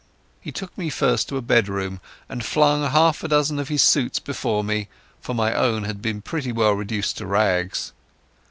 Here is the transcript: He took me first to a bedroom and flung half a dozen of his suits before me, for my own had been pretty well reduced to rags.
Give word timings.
He 0.41 0.51
took 0.51 0.75
me 0.75 0.89
first 0.89 1.29
to 1.29 1.37
a 1.37 1.43
bedroom 1.43 2.01
and 2.27 2.43
flung 2.43 2.89
half 2.89 3.23
a 3.23 3.27
dozen 3.27 3.59
of 3.59 3.67
his 3.67 3.83
suits 3.83 4.17
before 4.17 4.63
me, 4.63 4.87
for 5.19 5.35
my 5.35 5.53
own 5.53 5.83
had 5.83 6.01
been 6.01 6.23
pretty 6.23 6.51
well 6.51 6.71
reduced 6.73 7.17
to 7.19 7.27
rags. 7.27 7.93